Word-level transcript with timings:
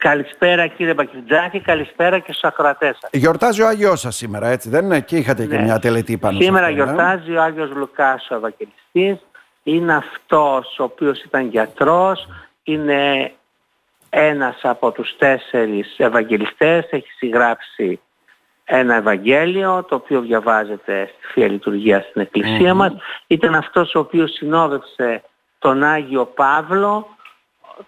Καλησπέρα 0.00 0.66
κύριε 0.66 0.94
Μπακριτζάκη, 0.94 1.60
καλησπέρα 1.60 2.18
και 2.18 2.32
στους 2.32 2.44
ακροατές 2.44 2.98
σας. 3.00 3.10
Γιορτάζει 3.12 3.62
ο 3.62 3.66
Άγιος 3.66 4.00
σας 4.00 4.16
σήμερα, 4.16 4.48
έτσι 4.48 4.68
δεν 4.68 4.84
είναι, 4.84 5.00
και 5.00 5.16
είχατε 5.16 5.46
και 5.46 5.56
Ναι. 5.56 5.62
μια 5.62 5.78
τελετή 5.78 6.18
πάνω 6.18 6.40
Σήμερα 6.40 6.66
σε 6.66 6.72
αυτό, 6.72 6.82
ε; 6.82 6.84
γιορτάζει 6.84 7.36
ο 7.36 7.42
Άγιος 7.42 7.70
Λουκάς 7.70 8.30
ο 8.30 8.34
Ευαγγελιστής. 8.34 9.26
Είναι 9.62 9.94
αυτός 9.94 10.78
ο 10.78 10.82
οποίος 10.82 11.22
ήταν 11.22 11.48
γιατρός, 11.48 12.28
είναι 12.62 13.32
ένας 14.10 14.58
από 14.62 14.90
τους 14.90 15.16
τέσσερις 15.18 15.94
Ευαγγελιστές, 15.98 16.86
έχει 16.90 17.10
συγγράψει 17.16 18.00
ένα 18.64 18.94
Ευαγγέλιο 18.94 19.84
το 19.88 19.94
οποίο 19.94 20.20
διαβάζεται 20.20 21.10
στη 21.16 21.32
Θεία 21.32 21.48
Λειτουργία 21.48 22.00
στην 22.08 22.20
εκκλησια 22.20 22.74
μας. 22.74 22.92
Ήταν 23.26 23.54
αυτός 23.54 23.94
ο 23.94 23.98
οποίος 23.98 24.30
συνόδευσε 24.30 25.22
τον 25.58 25.82
Άγιο 25.82 26.24
Παύλο, 26.24 27.06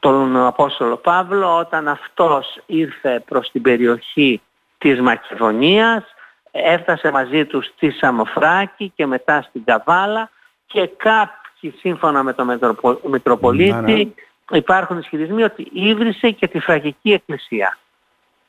τον 0.01 0.37
Απόστολο 0.37 0.97
Παύλο 0.97 1.57
όταν 1.59 1.89
αυτός 1.89 2.59
ήρθε 2.67 3.23
προς 3.27 3.51
την 3.51 3.63
περιοχή 3.63 4.41
της 4.79 5.01
Μακεδονίας 5.01 6.05
έφτασε 6.51 7.11
μαζί 7.11 7.45
τους 7.45 7.67
στη 7.67 7.91
Σαμοφράκη 7.91 8.93
και 8.97 9.07
μετά 9.07 9.43
στην 9.43 9.65
Καβάλα 9.65 10.31
και 10.67 10.87
κάποιοι 10.97 11.75
σύμφωνα 11.79 12.23
με 12.23 12.33
τον 12.33 12.47
Μητροπο- 12.47 13.01
Μητροπολίτη 13.09 13.73
Ναι, 13.73 13.93
ναι. 13.93 14.11
υπάρχουν 14.53 14.99
ισχυρισμοί 14.99 15.43
ότι 15.43 15.69
ίδρυσε 15.73 16.31
και 16.31 16.49
τη 16.49 16.59
Φραγική 16.61 17.13
Εκκλησία. 17.13 17.79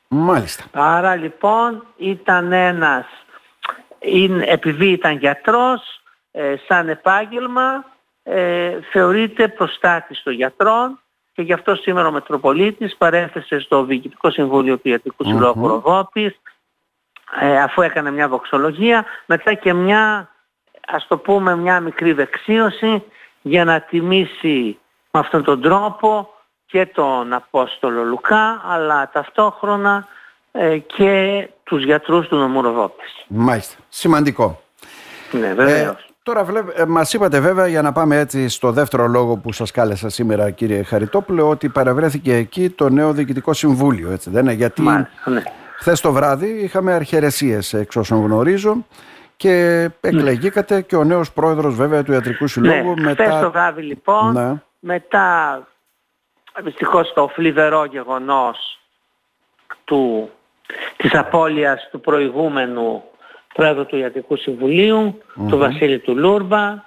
Μάλιστα. 0.08 0.64
Άρα 0.72 1.14
λοιπόν 1.14 1.84
ήταν 1.96 2.52
ένας, 2.52 3.06
είναι, 3.98 4.44
επειδή 4.46 4.86
ήταν 4.90 5.16
γιατρός, 5.16 6.00
ε, 6.32 6.54
σαν 6.68 6.88
επάγγελμα 6.88 7.84
ε, 8.22 8.78
θεωρείται 8.90 9.48
προστάτης 9.48 10.22
των 10.22 10.32
γιατρών 10.32 10.98
και 11.34 11.42
γι' 11.42 11.52
αυτό 11.52 11.74
σήμερα 11.74 12.08
ο 12.08 12.10
Μετροπολίτης 12.10 12.96
παρέθεσε 12.96 13.58
στο 13.60 13.84
Διοικητικό 13.84 14.30
Συμβούλιο 14.30 14.78
του 14.78 14.88
Ιατρικού 14.88 15.24
Συλλόγου 15.24 15.60
Μμμ. 15.60 15.66
Ροδόπης 15.66 16.40
ε, 17.40 17.62
αφού 17.62 17.82
έκανε 17.82 18.10
μια 18.10 18.28
βοξολογία 18.28 19.04
μετά 19.26 19.54
και 19.54 19.72
μια 19.72 20.28
ας 20.86 21.06
το 21.06 21.18
πούμε 21.18 21.56
μια 21.56 21.80
μικρή 21.80 22.12
δεξίωση 22.12 23.02
για 23.42 23.64
να 23.64 23.80
τιμήσει 23.80 24.78
με 25.10 25.20
αυτόν 25.20 25.44
τον 25.44 25.60
τρόπο 25.60 26.28
και 26.66 26.86
τον 26.86 27.32
Απόστολο 27.32 28.04
Λουκά 28.04 28.62
αλλά 28.64 29.10
ταυτόχρονα 29.12 30.06
ε, 30.52 30.78
και 30.78 31.48
τους 31.64 31.84
γιατρούς 31.84 32.28
του 32.28 32.36
νομού 32.36 32.62
Ροδόπης. 32.62 33.24
Μάλιστα. 33.28 33.76
Σημαντικό. 33.88 34.62
Ναι, 35.30 35.46
Ε, 35.46 35.54
βεβαίως. 35.54 36.06
Τώρα 36.24 36.44
βλέπ, 36.44 36.78
ε, 36.78 36.86
μας 36.86 37.12
είπατε 37.12 37.40
βέβαια 37.40 37.66
για 37.66 37.82
να 37.82 37.92
πάμε 37.92 38.18
έτσι 38.18 38.48
στο 38.48 38.70
δεύτερο 38.72 39.06
λόγο 39.06 39.36
που 39.36 39.52
σας 39.52 39.70
κάλεσα 39.70 40.08
σήμερα 40.08 40.50
κύριε 40.50 40.82
Χαριτόπουλο 40.82 41.48
ότι 41.48 41.68
παραβρέθηκε 41.68 42.34
εκεί 42.34 42.70
το 42.70 42.88
νέο 42.88 43.12
Διοικητικό 43.12 43.52
Συμβούλιο 43.52 44.10
έτσι 44.10 44.30
δεν 44.30 44.42
είναι; 44.42 44.52
Γιατί 44.52 44.82
Μάλιστα, 44.82 45.30
ναι. 45.30 45.42
χθες 45.78 46.00
το 46.00 46.12
βράδυ 46.12 46.48
είχαμε 46.48 46.92
αρχαιρεσίες 46.92 47.74
εξ 47.74 47.96
όσων 47.96 48.24
γνωρίζω 48.24 48.86
και 49.36 49.88
εκλεγήκατε 50.00 50.80
και 50.80 50.96
ο 50.96 51.04
νέος 51.04 51.32
πρόεδρος 51.32 51.74
βέβαια 51.74 52.02
του 52.02 52.12
Ιατρικού 52.12 52.46
Συλλόγου 52.46 52.94
ναι, 53.00 53.12
χθες 53.12 53.40
το 53.40 53.50
βράδυ 53.50 53.82
λοιπόν, 53.82 54.32
Ναι. 54.32 54.62
μετά 54.78 55.60
δυστυχώς 56.62 57.12
το 57.12 57.28
φλιβερό 57.28 57.84
γεγονός 57.84 58.80
του, 59.84 60.30
της 60.96 61.14
απώλειας 61.14 61.88
του 61.90 62.00
προηγούμενου 62.00 63.02
πρόεδρου 63.54 63.86
του 63.86 63.96
Ιατρικού 63.96 64.36
Συμβουλίου, 64.36 65.22
του 65.48 65.56
Βασίλη 65.56 65.98
του 65.98 66.16
Λούρμπα, 66.16 66.84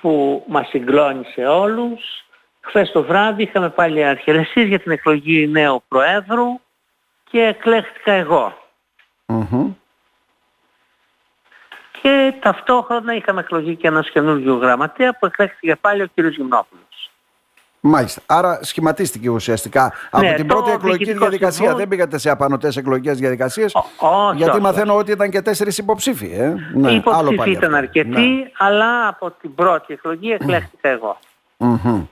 που 0.00 0.44
μας 0.48 0.68
συγκλώνησε 0.68 1.46
όλους. 1.46 2.24
Χθες 2.60 2.90
το 2.90 3.02
βράδυ 3.02 3.42
είχαμε 3.42 3.70
πάλι 3.70 4.04
αρχαιρεσίες 4.04 4.68
για 4.68 4.78
την 4.78 4.92
εκλογή 4.92 5.46
νέου 5.46 5.82
Προέδρου 5.88 6.60
και 7.30 7.40
εκλέχθηκα 7.40 8.12
εγώ. 8.12 8.58
Μμμ. 9.26 9.74
Και 12.02 12.34
ταυτόχρονα 12.40 13.14
είχαμε 13.14 13.40
εκλογή 13.40 13.76
και 13.76 13.86
ένας 13.86 14.10
καινούργιο 14.10 14.54
γραμματέα 14.54 15.18
που 15.18 15.26
εκλέχθηκε 15.26 15.76
πάλι 15.76 16.02
ο 16.02 16.06
κύριος 16.14 16.34
Γυμνόπουλος. 16.34 16.93
Μάλιστα. 17.86 18.20
Άρα 18.26 18.58
σχηματίστηκε 18.62 19.28
ουσιαστικά 19.28 19.92
από 20.10 20.24
Ναι, 20.26 20.34
την 20.34 20.46
το 20.46 20.54
πρώτη 20.54 20.70
εκλογική 20.70 20.96
Διοικητικό 21.04 21.20
διαδικασία. 21.24 21.52
Συμβούλιο- 21.56 21.78
Δεν 21.78 21.88
πήγατε 21.88 22.18
σε 22.18 22.30
απανοτές 22.30 22.76
εκλογικές 22.76 23.18
διαδικασίες. 23.18 23.74
Ω- 23.74 23.78
όχι, 23.98 24.36
γιατί 24.36 24.50
όχι, 24.52 24.60
μαθαίνω 24.60 24.96
ότι 24.96 25.10
ήταν 25.10 25.30
και 25.30 25.42
τέσσερις 25.42 25.78
υποψήφοι. 25.78 26.32
Ε. 26.38 26.54
Ναι, 26.74 26.90
Οι 26.92 27.02
άλλο 27.04 27.32
υποψήφοι 27.32 27.36
πάλι 27.36 27.50
ήταν 27.52 27.64
αυτό. 27.74 27.76
αρκετοί, 27.86 28.08
Ναι. 28.20 28.50
αλλά 28.58 29.08
από 29.08 29.30
την 29.30 29.54
πρώτη 29.54 29.92
εκλογή 29.92 30.32
εκλέχθηκα 30.32 30.88
εγώ. 30.88 31.18
Μμμ. 31.56 32.02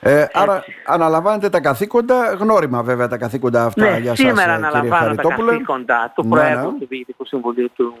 Ε, 0.00 0.26
άρα 0.32 0.64
αναλαμβάνετε 0.86 1.48
τα 1.48 1.60
καθήκοντα, 1.60 2.34
γνώριμα 2.34 2.82
βέβαια 2.82 3.08
τα 3.08 3.16
καθήκοντα 3.16 3.64
αυτά 3.64 3.90
Ναι, 3.90 3.98
για 3.98 4.08
σας 4.16 4.18
σήμερα 4.18 4.40
ε, 4.40 4.44
κύριε 4.44 4.54
αναλαμβάνω 4.66 4.90
τα 4.90 4.96
Χαριτόπουλε. 5.22 5.50
καθήκοντα 5.52 6.12
του 6.14 6.22
Ναι, 6.22 6.28
Προέδρου 6.28 6.70
ναι. 6.72 6.78
του 6.78 6.86
Διοικητικού 6.88 7.24
Συμβουλίου 7.26 7.70
του 7.76 7.94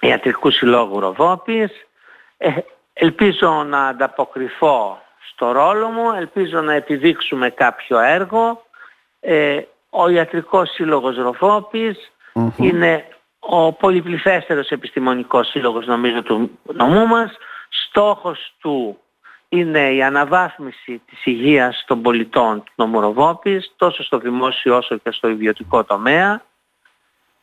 Ιατρικού 0.00 0.50
Συλλόγου 0.50 1.00
Ροδόπης. 1.00 1.70
Ε, 2.38 2.50
ελπίζω 2.92 3.64
να 3.68 3.86
ανταποκριθώ 3.86 4.98
στο 5.32 5.52
ρόλο 5.52 5.88
μου, 5.88 6.12
ελπίζω 6.12 6.60
να 6.60 6.72
επιδείξουμε 6.72 7.50
κάποιο 7.50 7.98
έργο. 7.98 8.64
Ε, 9.20 9.60
ο 9.90 10.08
Ιατρικός 10.08 10.70
Σύλλογος 10.70 11.16
Ροδόπης 11.16 12.12
Μμμ. 12.34 12.50
είναι 12.56 13.04
ο 13.38 13.72
πολυπληθέστερος 13.72 14.68
επιστημονικός 14.68 15.48
σύλλογος 15.48 15.86
νομίζω 15.86 16.22
του 16.22 16.58
νομού 16.62 17.06
μας. 17.06 17.36
Στόχος 17.68 18.54
του 18.60 18.98
είναι 19.48 19.92
η 19.92 20.02
αναβάθμιση 20.02 21.02
της 21.06 21.24
υγείας 21.26 21.84
των 21.86 22.02
πολιτών 22.02 22.62
του 22.64 22.72
νομού 22.74 23.00
Ροδόπης, 23.00 23.72
τόσο 23.76 24.02
στο 24.02 24.18
δημόσιο 24.18 24.76
όσο 24.76 24.96
και 24.96 25.10
στο 25.10 25.28
ιδιωτικό 25.28 25.84
τομέα. 25.84 26.42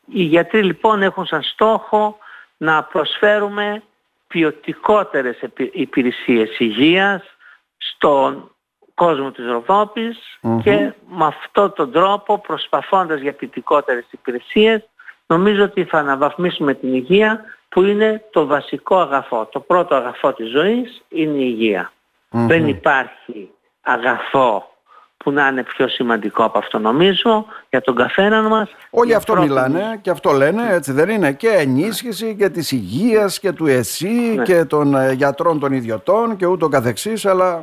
Οι 0.06 0.24
γιατροί 0.24 0.64
λοιπόν 0.64 1.02
έχουν 1.02 1.26
σαν 1.26 1.42
στόχο 1.42 2.18
να 2.58 2.84
προσφέρουμε 2.84 3.84
ποιοτικότερες 4.28 5.42
επι- 5.42 5.76
υπηρεσίες 5.76 6.59
υγείας 6.59 7.37
στον 7.78 8.52
κόσμο 8.94 9.32
της 9.32 9.46
Ροδόπης 9.46 10.18
Μμμ. 10.42 10.60
και 10.62 10.94
με 11.08 11.26
αυτόν 11.26 11.74
τον 11.74 11.92
τρόπο 11.92 12.40
προσπαθώντας 12.40 13.20
για 13.20 13.34
ποιοτικότερες 13.34 14.06
υπηρεσίες 14.12 14.90
νομίζω 15.28 15.64
ότι 15.64 15.84
θα 15.84 15.98
αναβαθμίσουμε 15.98 16.74
την 16.74 16.94
υγεία 16.94 17.44
που 17.70 17.84
είναι 17.84 18.24
το 18.32 18.46
βασικό 18.46 18.98
αγαθό. 18.98 19.46
Το 19.46 19.60
πρώτο 19.60 19.96
αγαθό 19.96 20.34
της 20.34 20.50
ζωής 20.50 21.02
είναι 21.10 21.38
η 21.38 21.56
υγεία. 21.58 21.92
Μμμ. 22.30 22.48
Δεν 22.48 22.68
υπάρχει 22.68 23.50
αγαθό 23.82 24.77
που 25.17 25.31
να 25.31 25.47
είναι 25.47 25.63
πιο 25.63 25.88
σημαντικό 25.88 26.44
από 26.44 26.57
αυτό 26.57 26.79
νομίζω 26.79 27.45
για 27.69 27.81
τον 27.81 27.95
καθέναν 27.95 28.45
μας. 28.45 28.69
Όλοι 28.89 29.11
Η 29.11 29.13
αυτό 29.13 29.33
πρώτη- 29.33 29.47
μιλάνε 29.50 30.00
και 30.01 30.09
αυτό 30.09 30.31
λένε, 30.31 30.73
έτσι 30.73 30.91
δεν 30.91 31.09
είναι; 31.09 31.31
Και 31.31 31.50
ενίσχυση 31.50 32.35
και 32.35 32.50
της 32.50 32.72
υγείας 32.72 33.39
και 33.39 33.51
του 33.51 33.66
ΕΣΥ 33.67 34.33
Ναι. 34.35 34.44
και 34.44 34.66
των 34.66 34.95
ε, 34.95 35.11
γιατρών 35.11 35.59
των 35.59 35.73
ιδιωτών 35.73 36.35
και 36.35 36.45
ούτω 36.45 36.67
καθεξής, 36.67 37.25
αλλά 37.25 37.61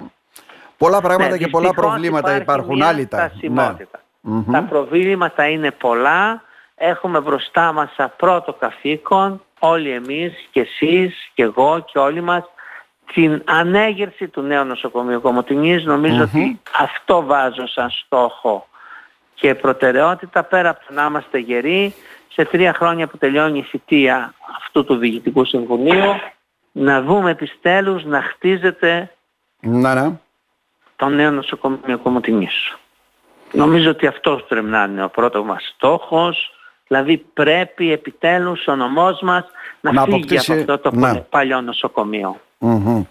πολλά 0.79 1.01
πράγματα 1.01 1.31
Ναι, 1.31 1.37
και 1.39 1.49
πολλά 1.49 1.69
δυστυχώς 1.69 1.91
προβλήματα 1.91 2.29
υπάρχει 2.29 2.43
υπάρχουν. 2.43 2.75
μια 2.77 2.87
Άλλη 2.89 3.07
τα. 3.07 3.17
Ναι. 3.23 3.29
στασιμότητα. 3.29 3.99
Μμμ. 4.21 4.53
Τα 4.53 4.63
προβλήματα 4.63 5.49
είναι 5.49 5.71
πολλά. 5.71 6.43
Έχουμε 6.77 7.21
μπροστά 7.21 7.73
μας 7.73 7.93
σαν 7.97 8.13
πρώτο 8.17 8.53
καθήκον 8.53 9.43
όλοι 9.59 9.91
εμείς 9.91 10.33
και 10.51 10.61
εσείς 10.61 11.31
και 11.35 11.43
εγώ 11.43 11.85
και 11.93 11.99
όλοι 11.99 12.21
μας 12.21 12.45
την 13.15 13.43
ανέγερση 13.45 14.29
του 14.29 14.41
νέου 14.43 14.65
νοσοκομείου 14.65 15.21
Κομωτινής. 15.21 15.85
Νομίζω 15.85 16.15
Μμμ. 16.17 16.23
ότι 16.25 16.61
αυτό 16.79 17.23
βάζω 17.25 17.67
σαν 17.67 17.91
στόχο 17.91 18.67
και 19.35 19.55
προτεραιότητα 19.55 20.43
πέρα 20.43 20.69
από 20.69 20.81
το 20.89 20.95
να 20.95 21.05
είμαστε 21.05 21.39
γεροί 21.39 21.95
σε 22.33 22.45
τρία 22.45 22.73
χρόνια 22.75 23.07
που 23.07 23.19
τελειώνει 23.19 23.59
η 23.59 23.63
θητεία 23.63 24.35
αυτού 24.59 24.85
του 24.85 24.97
Διοικητικού 24.97 25.45
Συμβουλίου 25.45 26.15
να 26.73 27.03
δούμε 27.03 27.31
επιστέλους 27.31 28.05
να 28.05 28.23
χτίζεται 28.23 29.11
Ναι, 29.61 29.95
ναι. 29.95 30.11
το 30.97 31.09
νέο 31.09 31.31
νοσοκομείο 31.31 31.99
Κομωτινής. 32.03 32.77
Νομίζω 33.53 33.91
ότι 33.91 34.07
αυτός 34.07 34.45
πρέπει 34.49 34.67
να 34.67 34.85
είναι 34.85 35.05
ο 35.05 35.09
πρώτος 35.09 35.45
μας 35.45 35.73
στόχος. 35.75 36.49
Δηλαδή 36.87 37.17
πρέπει 37.35 37.93
επιτέλους 37.93 38.67
ο 38.67 38.75
νομός 38.77 39.21
μας 39.23 39.45
να, 39.81 39.93
Να 39.93 40.03
φύγει 40.03 40.15
αποκτήσει- 40.17 40.53
από 40.53 40.73
αυτό 40.73 40.91
το 40.91 40.97
ναι. 40.97 41.21
παλιό 41.21 41.61
νοσοκομείο. 41.61 42.41
Μμμ. 42.67 43.05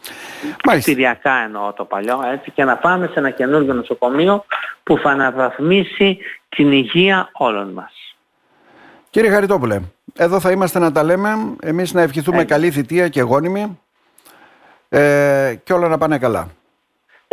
Μάλιστα. 0.65 0.91
Κτηριακά 0.91 1.33
εννοώ 1.33 1.73
το 1.73 1.85
παλιό 1.85 2.21
έτσι 2.33 2.51
και 2.51 2.63
να 2.63 2.77
πάμε 2.77 3.07
σε 3.07 3.19
ένα 3.19 3.29
καινούργιο 3.29 3.73
νοσοκομείο 3.73 4.45
που 4.83 4.97
θα 4.97 5.09
αναβαθμίσει 5.09 6.17
την 6.49 6.71
υγεία 6.71 7.29
όλων 7.33 7.69
μας. 7.69 8.15
Κύριε 9.09 9.29
Χαριτόπουλε, 9.29 9.79
εδώ 10.17 10.39
θα 10.39 10.51
είμαστε 10.51 10.79
να 10.79 10.91
τα 10.91 11.03
λέμε. 11.03 11.29
Εμείς 11.61 11.93
να 11.93 12.01
ευχηθούμε 12.01 12.41
Ε. 12.41 12.43
καλή 12.43 12.71
θητεία 12.71 13.07
και 13.07 13.21
γόνιμη 13.21 13.79
ε, 14.89 15.55
και 15.63 15.73
όλα 15.73 15.87
να 15.87 15.97
πάνε 15.97 16.17
καλά. 16.17 16.47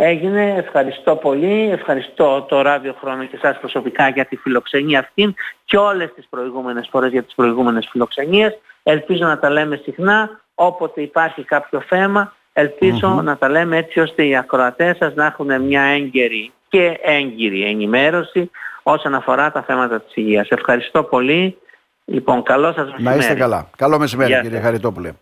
Έγινε, 0.03 0.53
ευχαριστώ 0.57 1.15
πολύ, 1.15 1.69
ευχαριστώ 1.71 2.45
το 2.49 2.61
ράδιο 2.61 2.95
χρόνο 2.99 3.25
και 3.25 3.35
εσάς 3.35 3.59
προσωπικά 3.59 4.09
για 4.09 4.25
τη 4.25 4.35
φιλοξενία 4.35 4.99
αυτή 4.99 5.35
και 5.65 5.77
όλες 5.77 6.13
τις 6.15 6.27
προηγούμενες 6.29 6.87
φορές 6.91 7.11
για 7.11 7.23
τις 7.23 7.33
προηγούμενες 7.35 7.87
φιλοξενίες. 7.91 8.57
Ελπίζω 8.83 9.25
να 9.25 9.39
τα 9.39 9.49
λέμε 9.49 9.75
συχνά, 9.83 10.41
όποτε 10.55 11.01
υπάρχει 11.01 11.43
κάποιο 11.43 11.81
θέμα, 11.87 12.35
ελπίζω 12.53 13.21
να 13.23 13.37
τα 13.37 13.49
λέμε 13.49 13.77
έτσι 13.77 13.99
ώστε 13.99 14.25
οι 14.25 14.35
ακροατές 14.35 14.97
σας 14.97 15.13
να 15.13 15.25
έχουν 15.25 15.61
μια 15.61 15.81
έγκαιρη 15.81 16.51
και 16.69 16.99
έγκυρη 17.01 17.63
ενημέρωση 17.63 18.51
όσον 18.83 19.15
αφορά 19.15 19.51
τα 19.51 19.61
θέματα 19.61 20.01
της 20.01 20.15
υγείας. 20.15 20.49
Ευχαριστώ 20.49 21.03
πολύ. 21.03 21.57
Λοιπόν, 22.05 22.43
καλό 22.43 22.71
σας 22.71 22.91
μεσημέρι. 22.91 23.17
Να 23.17 23.21
είστε 23.23 23.33
καλά. 23.33 23.69
Καλό 23.77 23.99
μεσημέρι 23.99 24.41
κύριε 24.41 24.59
Χαριτόπουλε. 24.59 25.11